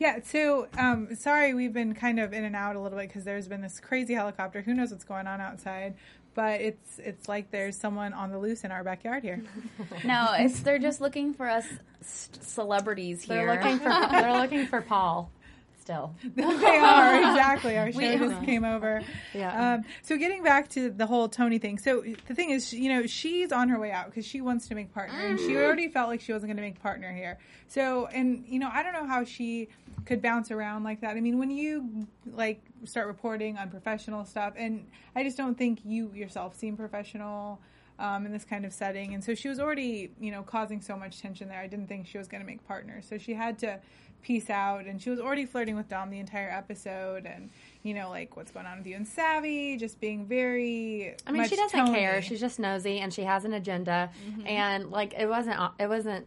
[0.00, 3.24] Yeah, so um, sorry we've been kind of in and out a little bit because
[3.24, 4.62] there's been this crazy helicopter.
[4.62, 5.94] Who knows what's going on outside?
[6.38, 9.42] But it's it's like there's someone on the loose in our backyard here.
[10.04, 11.66] no, it's they're just looking for us
[12.00, 13.44] c- celebrities here.
[13.44, 15.32] they're looking for they're looking for Paul.
[15.80, 17.76] Still, they are exactly.
[17.76, 19.02] Our show We- just came over.
[19.34, 19.74] Yeah.
[19.74, 21.76] Um, so getting back to the whole Tony thing.
[21.78, 24.76] So the thing is, you know, she's on her way out because she wants to
[24.76, 27.38] make partner, and she already felt like she wasn't going to make partner here.
[27.66, 29.70] So, and you know, I don't know how she
[30.08, 31.16] could bounce around like that.
[31.16, 36.10] I mean, when you like start reporting unprofessional stuff, and I just don't think you
[36.14, 37.60] yourself seem professional.
[38.00, 40.96] Um, in this kind of setting, and so she was already, you know, causing so
[40.96, 41.58] much tension there.
[41.58, 43.80] I didn't think she was going to make partners, so she had to
[44.22, 47.50] peace out and she was already flirting with Dom the entire episode and
[47.82, 51.48] you know like what's going on with you and Savi just being very I mean,
[51.48, 51.98] she doesn't Tony.
[51.98, 52.22] care.
[52.22, 54.10] She's just nosy, and she has an agenda.
[54.46, 56.26] And like, it wasn't it wasn't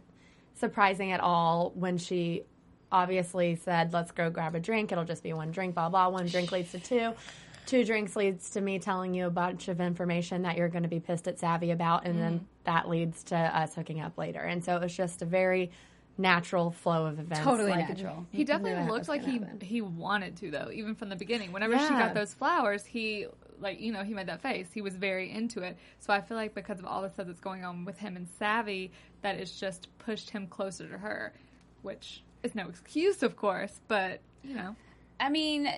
[0.54, 2.42] surprising at all when she
[2.92, 4.92] obviously said, "Let's go grab a drink.
[4.92, 6.08] It'll just be one drink." Blah blah.
[6.08, 7.14] One drink leads to two.
[7.66, 10.88] Two drinks leads to me telling you a bunch of information that you're going to
[10.88, 14.40] be pissed at Savi about, and then that leads to us hooking up later.
[14.40, 15.70] And so it was just a very
[16.18, 17.44] natural flow of events.
[17.44, 18.26] Totally like, natural.
[18.30, 19.60] He definitely that looked like he happen.
[19.60, 21.52] he wanted to though, even from the beginning.
[21.52, 23.26] Whenever she got those flowers, he
[23.60, 24.68] like you know he made that face.
[24.72, 25.76] He was very into it.
[26.00, 28.26] So I feel like because of all the stuff that's going on with him and
[28.40, 28.90] Savi,
[29.22, 31.32] that it's just pushed him closer to her,
[31.82, 34.76] which is no excuse, of course, but you know.
[35.20, 35.68] I mean,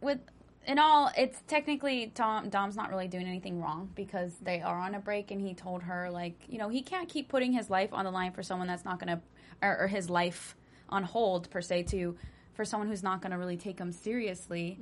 [0.00, 0.20] with
[0.66, 2.48] in all, it's technically Dom.
[2.48, 5.82] Dom's not really doing anything wrong because they are on a break, and he told
[5.82, 8.68] her like, you know, he can't keep putting his life on the line for someone
[8.68, 9.20] that's not gonna,
[9.62, 10.56] or, or his life
[10.88, 12.16] on hold per se to,
[12.54, 14.78] for someone who's not gonna really take him seriously.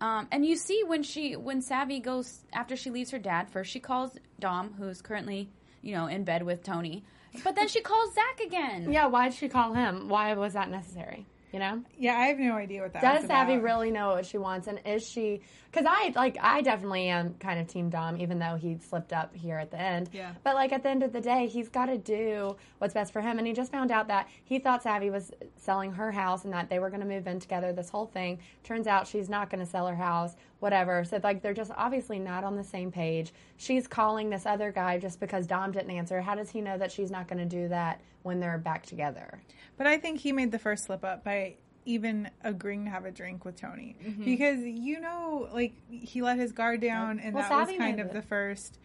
[0.00, 3.70] Um, and you see when she when Savi goes after she leaves her dad, first
[3.70, 5.50] she calls Dom, who's currently
[5.82, 7.04] you know in bed with Tony,
[7.44, 8.92] but then she calls Zach again.
[8.92, 10.08] Yeah, why did she call him?
[10.08, 11.26] Why was that necessary?
[11.52, 11.82] You know?
[11.98, 14.66] Yeah, I have no idea what that Does was Savi really know what she wants,
[14.66, 15.40] and is she?
[15.70, 19.34] Because I like, I definitely am kind of Team Dom, even though he slipped up
[19.36, 20.08] here at the end.
[20.12, 20.32] Yeah.
[20.42, 23.20] But like at the end of the day, he's got to do what's best for
[23.20, 26.52] him, and he just found out that he thought Savi was selling her house and
[26.54, 27.72] that they were going to move in together.
[27.72, 31.04] This whole thing turns out she's not going to sell her house, whatever.
[31.04, 33.34] So like, they're just obviously not on the same page.
[33.58, 36.22] She's calling this other guy just because Dom didn't answer.
[36.22, 39.42] How does he know that she's not going to do that when they're back together?
[39.76, 41.56] But I think he made the first slip up by
[41.88, 44.24] even agreeing to have a drink with Tony Mm-hmm.
[44.24, 48.08] because you know, like he let his guard down, and Well, that was kind of
[48.08, 48.12] it.
[48.12, 48.78] the first,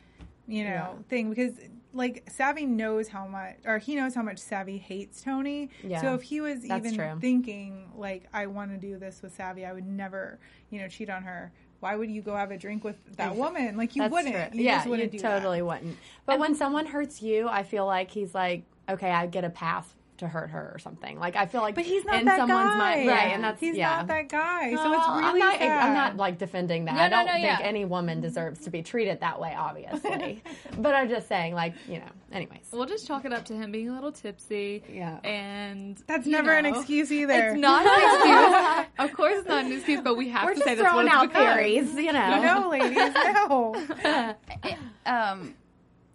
[0.48, 0.94] you know, Yeah.
[1.10, 1.54] thing because
[1.94, 5.70] like Savi knows how much, or he knows how much Savi hates Tony.
[5.84, 6.02] Yeah.
[6.02, 7.18] So if he was That's even true.
[7.20, 10.40] thinking like, I want to do this with Savi, I would never,
[10.72, 11.52] you know, cheat on her.
[11.82, 13.76] Why would you go have a drink with that woman?
[13.78, 14.34] Like you That's wouldn't.
[14.34, 14.60] true.
[14.60, 15.40] You yeah, just wouldn't you do that.
[15.40, 15.98] totally wouldn't.
[16.26, 19.94] But when someone hurts you, I feel like he's like, okay, I get a pass
[20.24, 21.20] to hurt her or something.
[21.20, 22.78] Like I feel like, But he's not in that someone's guy.
[22.78, 23.32] mind, right?
[23.34, 23.98] And that's he's yeah.
[23.98, 24.70] not that guy.
[24.76, 25.86] so No, it's I'm really not, sad.
[25.88, 26.96] I'm not like defending that.
[26.96, 27.60] No, I don't no, think yeah.
[27.62, 30.44] any woman deserves to be treated that way, obviously.
[30.80, 32.10] but I'm just saying, like, you know.
[32.32, 34.84] Anyways, We'll just chalk it up to him being a little tipsy.
[34.92, 35.20] Yeah.
[35.24, 37.50] And That's you never an excuse either.
[37.52, 39.06] It's not an excuse.
[39.12, 40.92] of course, it's not an excuse, but we have we're to just say that's what
[40.94, 41.56] throwing it's out because.
[41.56, 42.42] theories, you know.
[42.44, 43.14] No, ladies,
[44.04, 44.36] no.
[45.06, 45.54] um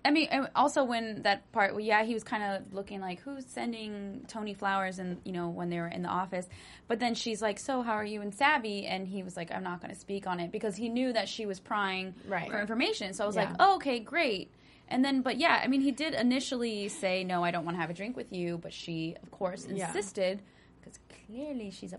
[0.05, 3.45] I mean, also when that part, well, yeah, he was kind of looking like, who's
[3.47, 4.99] sending Tony flowers?
[4.99, 6.49] And you know, when they were in the office,
[6.87, 9.65] but then she's like, "So, how are you and Savi?" And he was like, "I'm
[9.65, 12.49] not going to speak on it because he knew that she was prying Right.
[12.49, 13.43] for information." So I was Yeah.
[13.47, 14.51] like, oh, "Okay, great."
[14.89, 17.81] And then, but yeah, I mean, he did initially say, "No, I don't want to
[17.81, 20.41] have a drink with you," but she, of course, insisted
[20.81, 21.99] because clearly she's a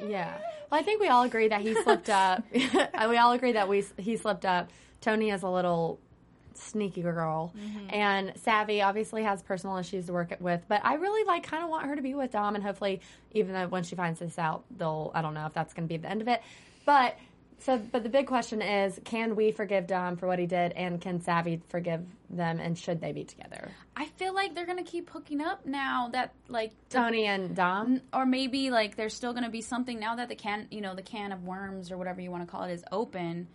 [0.00, 0.38] Yeah.
[0.70, 2.44] Well, I think we all agree that he slipped up.
[2.52, 4.70] we all agree that we he slipped up.
[5.00, 5.98] Tony is a little
[6.56, 7.86] sneaky girl, mm-hmm.
[7.90, 10.62] and Savi obviously has personal issues to work with.
[10.68, 13.00] But I really like kind of want her to be with Dom, and hopefully,
[13.32, 15.92] even though when she finds this out, they'll I don't know if that's going to
[15.92, 16.42] be the end of it,
[16.84, 17.16] but.
[17.58, 21.00] So, but the big question is, can we forgive Dom for what he did, and
[21.00, 23.70] can Savi forgive them, and should they be together?
[23.94, 28.00] I feel like they're gonna keep hooking up now that like the Tony and Dom.
[28.12, 30.96] or maybe like there's still going to be something now that the can you know
[30.96, 33.46] the can of worms or whatever you want to call it is open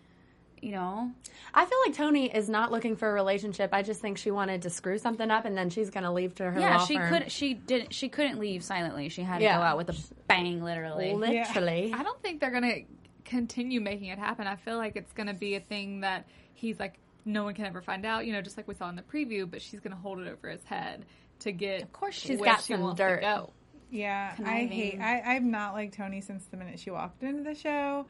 [0.62, 1.10] you know
[1.54, 3.70] I feel like Tony is not looking for a relationship.
[3.72, 6.34] I just think she wanted to screw something up, and then she's going to leave
[6.36, 7.08] to her yeah law she firm.
[7.10, 7.94] could she didn't.
[7.94, 11.92] she couldn't leave silently she had to go out with a bang literally literally.
[11.94, 12.80] I don't think they're gonna
[13.24, 14.46] continue making it happen.
[14.46, 16.94] I feel like it's gonna be a thing that he's like,
[17.24, 18.26] no one can ever find out.
[18.26, 19.50] You know, just like we saw in the preview.
[19.50, 21.04] But she's gonna hold it over his head
[21.40, 21.82] to get.
[21.82, 23.16] Of course she's where got she some wants dirt.
[23.16, 23.50] To go.
[23.90, 24.68] Yeah, I Conniving.
[24.70, 25.00] hate.
[25.00, 28.04] I, I've not liked Tony since the minute she walked into the show,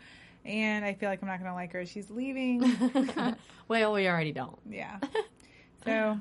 [0.49, 1.81] and I feel like I'm not going to like her.
[1.81, 2.63] as She's leaving.
[3.69, 4.59] Well, we already don't.
[4.69, 4.99] yeah.
[5.85, 6.19] So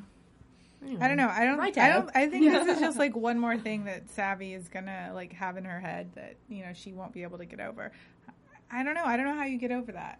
[1.02, 1.28] I don't know.
[1.30, 1.58] I don't.
[1.58, 2.10] Right, I don't.
[2.14, 5.58] I think this is just like one more thing that Savi is gonna like have
[5.58, 7.92] in her head that you know she won't be able to get over.
[8.72, 9.04] I don't know.
[9.04, 10.20] I don't know how you get over that.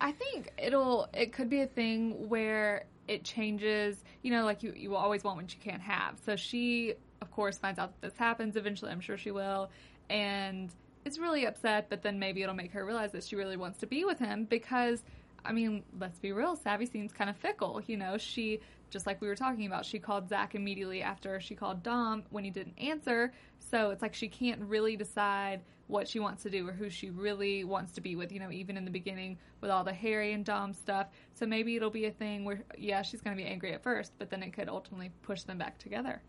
[0.00, 1.08] I think it'll.
[1.14, 4.02] It could be a thing where it changes.
[4.22, 6.16] You know, like you you will always want what you can't have.
[6.26, 8.90] So she, of course, finds out that this happens eventually.
[8.90, 9.70] I'm sure she will,
[10.10, 10.70] and
[11.08, 11.88] is really upset.
[11.90, 14.44] But then maybe it'll make her realize that she really wants to be with him
[14.44, 15.02] because.
[15.44, 16.56] I mean, let's be real.
[16.56, 17.80] Savi seems kind of fickle.
[17.86, 19.86] You know, she just like we were talking about.
[19.86, 23.32] She called Zach immediately after she called Dom when he didn't answer.
[23.58, 27.10] So it's like she can't really decide what she wants to do or who she
[27.10, 30.32] really wants to be with, you know, even in the beginning with all the Harry
[30.32, 31.06] and Dom stuff.
[31.34, 34.12] So maybe it'll be a thing where, yeah, she's going to be angry at first,
[34.18, 36.20] but then it could ultimately push them back together.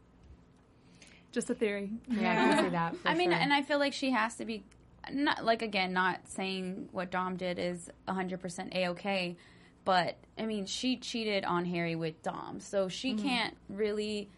[1.31, 1.91] Just a theory.
[2.07, 2.95] Yeah, I can see that.
[3.01, 3.39] for i mean sure.
[3.39, 4.63] and i feel like she has to be
[5.11, 9.37] not like again not saying what dom did is 100% a-okay
[9.85, 13.27] but i mean she cheated on harry with dom so she Mm-hmm.
[13.27, 14.29] can't really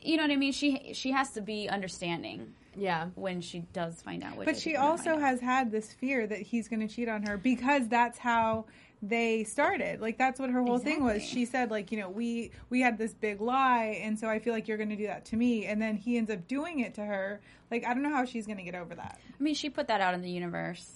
[0.00, 4.00] you know what i mean she she has to be understanding yeah, when she does
[4.00, 4.36] find out.
[4.36, 7.24] Which I But she also has had this fear that he's going to cheat on
[7.24, 8.66] her because that's how
[9.02, 10.00] they started.
[10.00, 11.22] Like that's what her whole thing was.
[11.24, 14.52] She said like, you know, we we had this big lie and so I feel
[14.52, 16.94] like you're going to do that to me and then he ends up doing it
[16.94, 17.40] to her.
[17.70, 19.18] Like I don't know how she's going to get over that.
[19.38, 20.92] I mean, she put that out in the universe.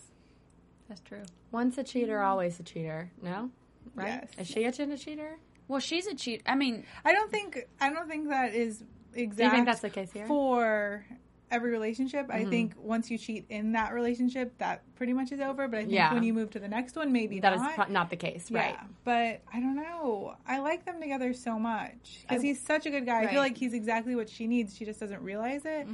[0.89, 1.23] That's true.
[1.51, 3.11] Once a cheater, always a cheater.
[3.23, 3.51] No,
[3.95, 4.21] right?
[4.23, 4.31] Yes.
[4.39, 5.39] Is she a chin- a cheater?
[5.67, 6.43] Well, she's a cheat.
[6.45, 9.81] I mean, I don't think I don't think that is exact Do you think that's
[9.81, 10.27] the case here?
[10.27, 11.07] for
[11.55, 12.27] every relationship.
[12.29, 12.47] Mm-hmm.
[12.47, 15.69] I think once you cheat in that relationship, that pretty much is over.
[15.69, 16.13] But I think Yeah.
[16.13, 17.75] when you move to the next one, maybe That is not.
[17.77, 18.79] pro- not the case, Yeah, right?
[19.05, 20.35] but I don't know.
[20.47, 23.23] I like them together so much because he's such a good guy.
[23.23, 24.77] I feel like he's exactly what she needs.
[24.77, 25.87] She just doesn't realize it.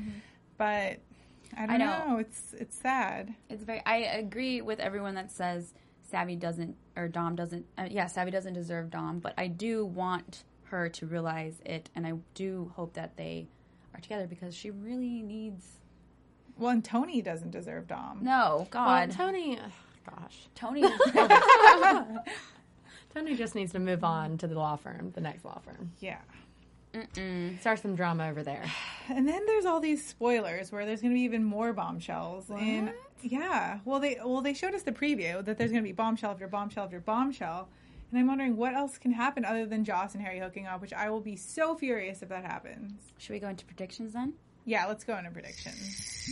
[0.56, 0.98] But
[1.56, 2.08] I don't I know.
[2.08, 2.18] know.
[2.18, 3.34] It's it's sad.
[3.48, 3.82] it's very.
[3.84, 5.72] I agree with everyone that says
[6.12, 7.66] Savi doesn't or Dom doesn't.
[7.78, 12.06] Uh, yeah, Savi doesn't deserve Dom, but I do want her to realize it, and
[12.06, 13.48] I do hope that they
[13.94, 15.64] are together because she really needs.
[16.58, 18.20] Well, and Tony doesn't deserve Dom.
[18.22, 19.70] No, Well, God, Tony, ugh,
[20.08, 20.82] gosh, Tony.
[23.14, 25.92] Tony just needs to move on to the law firm, the next law firm.
[25.98, 26.18] Yeah.
[27.60, 28.64] Start some drama over there.
[29.08, 32.48] And then there's all these spoilers where there's going to be even more bombshells.
[32.48, 35.92] And yeah, well they well they showed us the preview that there's going to be
[35.92, 37.68] bombshell after bombshell after bombshell.
[38.10, 40.92] And I'm wondering what else can happen other than Joss and Harry hooking up, which
[40.92, 42.92] I will be so furious if that happens.
[43.18, 44.34] Should we go into predictions then?
[44.64, 46.28] Yeah, let's go into predictions.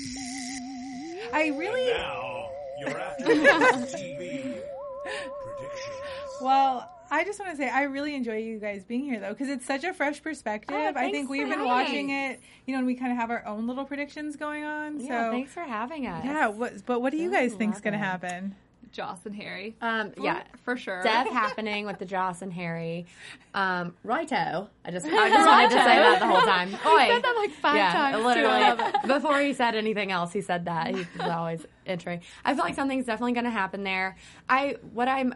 [1.33, 2.49] I really Now,
[2.81, 4.61] your AfterBuzz TV
[5.05, 6.41] predictions.
[6.43, 9.49] well, I just want to say I really enjoy you guys being here though because
[9.49, 10.77] it's such a fresh perspective.
[10.77, 12.35] Oh, I think we've been having watching us.
[12.35, 15.01] it, you know, and we kind of have our own little predictions going on.
[15.01, 16.25] Yeah, so thanks for having us.
[16.25, 18.55] yeah, what, but what do you guys think is going to happen?
[18.93, 19.77] Joss and Harry.
[19.81, 21.03] Um, yeah, for sure.
[21.03, 23.07] Death happening with the Joss and Harry.
[23.55, 24.69] Um, righto.
[24.85, 26.75] I just, I just wanted to say that the whole time.
[26.75, 27.07] Oi.
[27.09, 28.27] said that like five yeah, times, too.
[28.27, 28.93] Literally.
[29.07, 30.95] Before he said anything else, he said that.
[30.95, 32.21] He was always entering.
[32.45, 34.17] I feel like something's definitely going to happen there.
[34.49, 35.35] I what I'm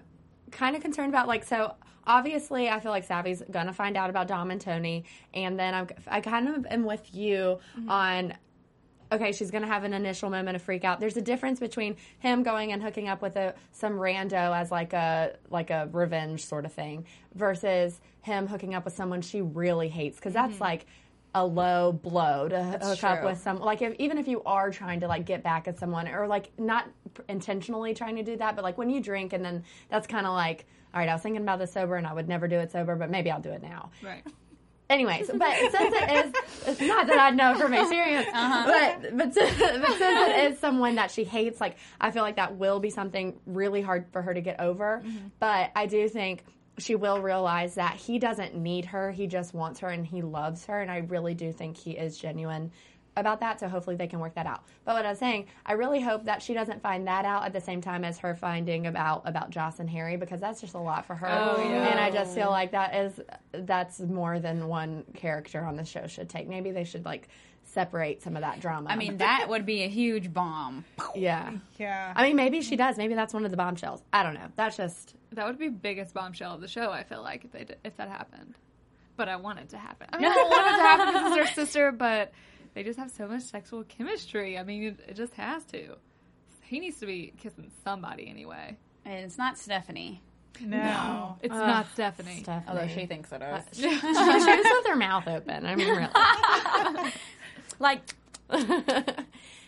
[0.50, 1.74] kind of concerned about, like, so
[2.06, 5.74] obviously, I feel like Savi's going to find out about Dom and Tony, and then
[5.74, 8.34] I'm, I kind of am with you on
[9.12, 11.01] okay, she's going to have an initial moment of freak out.
[11.01, 14.92] There's a difference between him going and hooking up with a some rando as like
[14.92, 19.88] a like a revenge sort of thing versus him hooking up with someone she really
[19.88, 20.62] hates because that's mm-hmm.
[20.62, 20.87] like
[21.35, 25.01] a low blow to hook up with some like if, even if you are trying
[25.01, 26.87] to like get back at someone or like not
[27.29, 30.35] intentionally trying to do that but like when you drink and then that's kind of
[30.35, 32.70] like all right I was thinking about this sober and I would never do it
[32.70, 34.22] sober but maybe I'll do it now Right.
[34.92, 36.33] Anyways, but since it is,
[36.66, 38.64] it's not that I know from experience, uh-huh.
[38.66, 42.37] but but since, but since it is someone that she hates, like I feel like
[42.37, 45.02] that will be something really hard for her to get over.
[45.05, 45.28] Mm-hmm.
[45.40, 46.44] But I do think
[46.78, 50.66] she will realize that he doesn't need her; he just wants her and he loves
[50.66, 52.70] her, and I really do think he is genuine
[53.16, 53.61] about that.
[53.61, 54.64] So hopefully they can work that out.
[54.85, 57.53] But what I was saying, I really hope that she doesn't find that out at
[57.53, 60.79] the same time as her finding about about Joss and Harry because that's just a
[60.79, 61.29] lot for her.
[61.29, 61.88] Oh, oh, yeah.
[61.88, 63.20] And I just feel like that is
[63.53, 66.48] that's more than one character on the show should take.
[66.48, 67.29] Maybe they should like
[67.64, 68.90] separate some of that drama.
[68.90, 70.85] I mean, that would be a huge bomb.
[71.14, 71.53] yeah.
[71.79, 72.12] Yeah.
[72.14, 72.96] I mean, maybe she does.
[72.96, 74.03] Maybe that's one of the bombshells.
[74.12, 74.48] I don't know.
[74.57, 76.90] That's just That would be biggest bombshell of the show.
[76.90, 78.55] I feel like if they did, if that happened,
[79.16, 80.09] but I want it to happen.
[80.12, 82.33] I mean, I don't want it to happen because it's their sister, but
[82.74, 84.58] they just have so much sexual chemistry.
[84.58, 85.96] I mean, it, it just has to.
[86.62, 88.76] He needs to be kissing somebody anyway.
[89.04, 90.22] And it's not Stephanie,
[90.61, 91.37] no.
[91.42, 92.42] It's not Stephanie.
[92.42, 92.64] Stephanie.
[92.68, 93.64] although she thinks it is.
[93.72, 95.66] she, she was with her mouth open.
[95.66, 97.12] I mean, really.
[97.78, 98.02] like,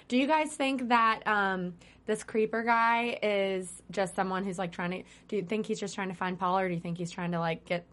[0.08, 1.74] Do you guys think that um,
[2.06, 5.02] this creeper guy is just someone who's like trying to?
[5.28, 7.32] Do you think he's just trying to find Paul, or do you think he's trying
[7.32, 7.86] to like get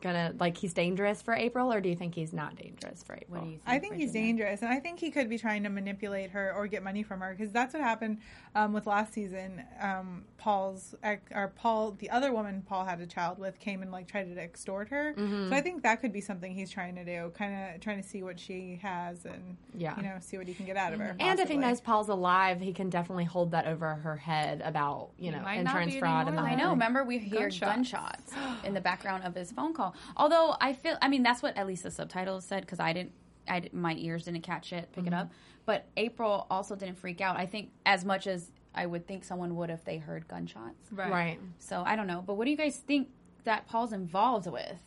[0.00, 3.40] gonna like he's dangerous for April, or do you think he's not dangerous for April?
[3.40, 3.62] what do you think?
[3.66, 6.66] I think he's dangerous, and I think he could be trying to manipulate her or
[6.66, 8.18] get money from her because that's what happened
[8.54, 9.62] um, with last season.
[9.80, 13.90] Um, Paul's ex- or Paul, the other woman Paul had a child with, came and
[13.90, 15.14] like tried to extort her.
[15.16, 15.50] Mm-hmm.
[15.50, 18.08] So I think that could be something he's trying to do, kind of trying to
[18.08, 19.96] see what she has and Yeah.
[19.96, 21.16] you know, see what he can get out of her.
[21.18, 21.56] And if he possibly.
[21.56, 25.96] knows Paul's alive, he can definitely hold that over her head about you know insurance
[25.96, 26.70] fraud and the anymore, I know.
[26.70, 28.32] Remember, we hear Gunshots.
[28.32, 28.34] gunshots,
[28.64, 29.87] in the background of his phone call.
[30.16, 33.12] Although I feel, I mean, that's what at least the subtitles said because I didn't,
[33.46, 35.20] I didn't, my ears didn't catch it, pick it mm-hmm.
[35.20, 35.32] up.
[35.66, 37.36] But April also didn't freak out.
[37.36, 40.92] I think as much as I would think someone would if they heard gunshots.
[40.92, 41.10] Right.
[41.10, 41.40] Right.
[41.58, 42.22] So I don't know.
[42.26, 43.08] But what do you guys think
[43.44, 44.82] that Paul's involved with?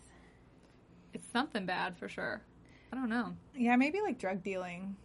[1.13, 2.41] It's something bad for sure.
[2.91, 3.35] I don't know.
[3.55, 4.95] Yeah, maybe like drug dealing.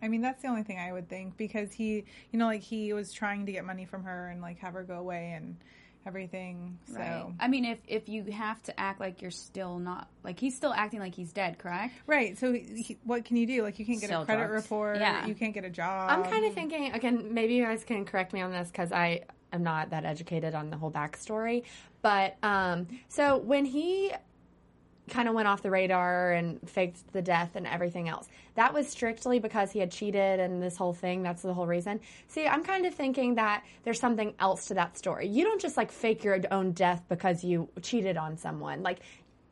[0.00, 2.92] I mean, that's the only thing I would think because he, you know, like he
[2.92, 5.56] was trying to get money from her and like have her go away and
[6.08, 6.78] everything.
[6.92, 7.26] So Right.
[7.38, 10.72] I mean, if if you have to act like you're still not like he's still
[10.72, 11.94] acting like he's dead, correct?
[12.06, 12.36] Right.
[12.38, 13.62] So, he, he- what can you do?
[13.62, 14.64] Like, you can't get Sell a credit drugs.
[14.64, 14.96] report.
[14.98, 15.26] Yeah.
[15.26, 16.10] You can't get a job.
[16.10, 17.32] I'm kind of thinking again.
[17.34, 19.20] Maybe you guys can correct me on this because I
[19.52, 21.62] am not that educated on the whole backstory.
[22.02, 24.12] But um, so when he
[25.08, 28.28] kind of went off the radar and faked the death and everything else.
[28.54, 31.22] That was strictly because he had cheated and this whole thing.
[31.22, 32.00] That's the whole reason.
[32.28, 35.26] See, I'm kind of thinking that there's something else to that story.
[35.26, 38.82] You don't just like fake your own death because you cheated on someone.
[38.82, 39.00] Like,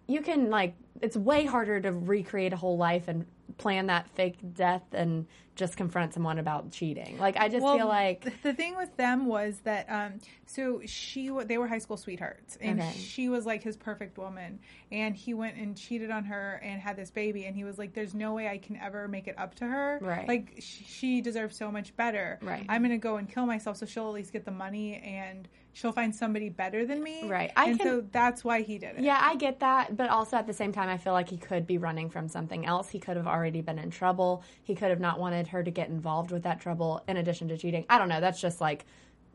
[0.09, 3.26] you can like it's way harder to recreate a whole life and
[3.59, 7.16] plan that fake death and just confront someone about cheating.
[7.18, 11.30] Like I just Well, feel like the thing with them was that um, so she
[11.47, 12.92] they were high school sweethearts and Okay.
[12.99, 14.59] she was like his perfect woman
[14.92, 17.94] and he went and cheated on her and had this baby and he was like
[17.94, 20.28] there's no way I can ever make it up to her Right.
[20.28, 22.66] like she deserves so much better Right.
[22.68, 25.92] I'm gonna go and kill myself so she'll at least get the money and she'll
[25.92, 27.51] find somebody better than me Right.
[27.57, 30.36] I and can- so that's why he did it Yeah, I get that, but also
[30.36, 32.88] at the same time, I feel like he could be running from something else.
[32.90, 34.43] He could have already been in trouble.
[34.62, 37.59] He could have not wanted her to get involved with that trouble in addition to
[37.59, 37.84] cheating.
[37.89, 38.20] I don't know.
[38.20, 38.87] That's just like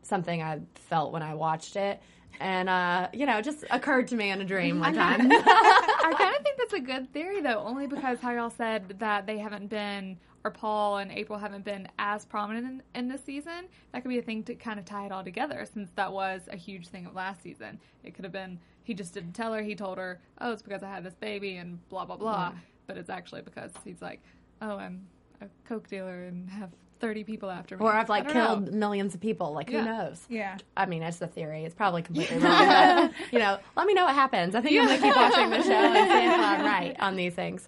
[0.02, 2.02] something I felt when I watched it.
[2.40, 5.20] And, uh, you know, it just occurred to me in a dream one time.
[5.32, 9.28] I kind of think that's a good theory, though, only because how y'all said that
[9.28, 13.68] they haven't been, or Paul and April haven't been as prominent in, in this season.
[13.92, 16.42] That could be a thing to kind of tie it all together, since that was
[16.50, 17.80] a huge thing of last season.
[18.04, 19.62] It could have been he just didn't tell her.
[19.62, 22.54] He told her, "Oh, it's because I had this baby," and blah blah blah.
[22.88, 24.22] But it's actually because he's like,
[24.62, 25.08] "Oh, I'm
[25.42, 26.70] a coke dealer and have."
[27.00, 27.84] 30 people after me.
[27.84, 28.48] or I've like I don't know.
[28.48, 29.54] killed millions of people.
[29.54, 29.80] Like, Yeah.
[29.80, 30.24] who knows?
[30.30, 31.66] yeah I mean, it's a theory.
[31.66, 32.68] It's probably completely wrong.
[32.68, 34.54] But, you know, let me know what happens.
[34.54, 37.16] I think I'm going to keep watching the show and see if I'm right on
[37.16, 37.68] these things.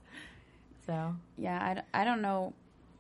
[0.86, 2.54] So, Yeah, I, d- I don't know.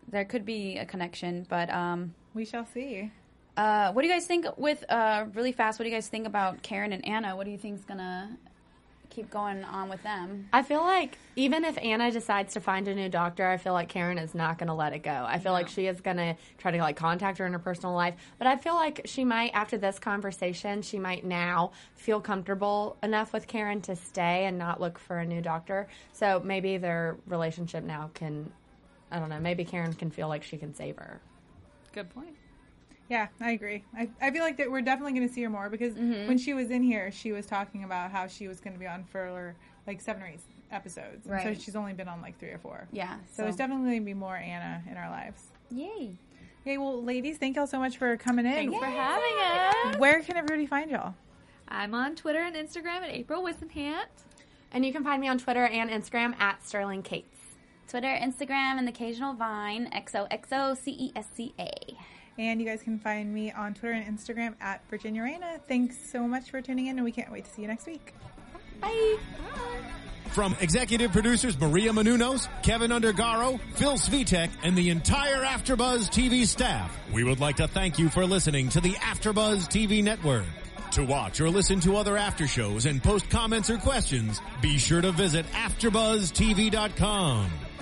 [0.09, 3.11] There could be a connection, but um, we shall see
[3.55, 5.77] uh, what do you guys think with uh, really fast?
[5.77, 7.35] What do you guys think about Karen and Anna?
[7.35, 8.35] What do you think's gonna
[9.13, 10.47] keep going on with them?
[10.51, 13.89] I feel like even if Anna decides to find a new doctor, I feel like
[13.89, 15.25] Karen is not going to let it go.
[15.27, 17.93] I feel like she is going to try to like contact her in her personal
[17.93, 22.97] life, but I feel like she might after this conversation, she might now feel comfortable
[23.03, 25.87] enough with Karen to stay and not look for a new doctor.
[26.13, 28.51] So maybe their relationship now can
[29.11, 31.21] I don't know, maybe Karen can feel like she can save her.
[31.93, 32.35] Good point.
[33.13, 33.83] Yeah, I agree.
[33.95, 36.27] I, I feel like that we're definitely going to see her more because Mm-hmm.
[36.27, 38.87] when she was in here, she was talking about how she was going to be
[38.87, 39.55] on for
[39.85, 40.39] like seven or eight
[40.71, 41.25] episodes.
[41.25, 41.55] And Right.
[41.55, 42.87] So she's only been on like three or four.
[42.91, 45.43] Yeah, So, it's definitely going to be more Anna in our lives.
[45.69, 46.15] yay.
[46.63, 48.53] Okay, well, ladies, thank y'all so much for coming in.
[48.53, 49.97] Thanks for having us.
[49.99, 51.13] Where can everybody find y'all?
[51.67, 54.05] I'm on Twitter and Instagram at April Wissenhant.
[54.71, 57.37] And you can find me on Twitter and Instagram at Sterling Cates.
[57.89, 59.89] Twitter, Instagram, and the occasional Vine.
[59.93, 61.69] XOXO C E S C A.
[62.37, 65.59] And you guys can find me on Twitter and Instagram at Virginia Reina.
[65.67, 68.13] Thanks so much for tuning in, and we can't wait to see you next week.
[68.81, 69.17] Bye.
[70.31, 76.97] From executive producers Maria Menounos, Kevin Undergaro, Phil Svitek, and the entire AfterBuzz TV staff,
[77.13, 80.45] we would like to thank you for listening to the AfterBuzz TV network.
[80.93, 85.01] To watch or listen to other after shows and post comments or questions, be sure
[85.01, 87.51] to visit AfterBuzzTV.com.